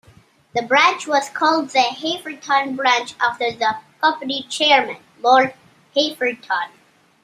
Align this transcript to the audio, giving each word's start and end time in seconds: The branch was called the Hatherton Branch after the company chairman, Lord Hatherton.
The 0.55 0.63
branch 0.63 1.05
was 1.05 1.29
called 1.29 1.69
the 1.69 1.81
Hatherton 1.83 2.75
Branch 2.75 3.13
after 3.21 3.51
the 3.51 3.75
company 4.01 4.47
chairman, 4.49 4.97
Lord 5.21 5.53
Hatherton. 5.95 6.71